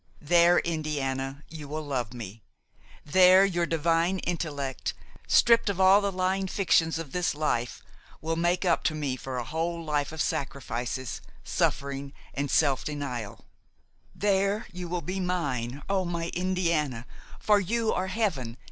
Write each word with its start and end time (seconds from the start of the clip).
There, 0.19 0.57
Indiana, 0.57 1.43
you 1.47 1.67
will 1.67 1.83
love 1.85 2.11
me; 2.11 2.41
there, 3.05 3.45
your 3.45 3.67
divine 3.67 4.17
intellect, 4.25 4.95
stripped 5.27 5.69
of 5.69 5.79
all 5.79 6.01
the 6.01 6.11
lying 6.11 6.47
fictions 6.47 6.97
of 6.97 7.11
this 7.11 7.35
life, 7.35 7.83
will 8.19 8.35
make 8.35 8.65
up 8.65 8.83
to 8.85 8.95
me 8.95 9.15
for 9.15 9.37
a 9.37 9.43
whole 9.43 9.85
life 9.85 10.11
of 10.11 10.19
sacrifices, 10.19 11.21
suffering 11.43 12.13
and 12.33 12.49
self 12.49 12.83
denial; 12.83 13.45
there, 14.15 14.65
you 14.71 14.87
will 14.89 15.03
be 15.03 15.19
mine, 15.19 15.83
O 15.87 16.03
my 16.03 16.29
Indiana! 16.29 17.05
for 17.39 17.59
you 17.59 17.93
are 17.93 18.07
heaven! 18.07 18.57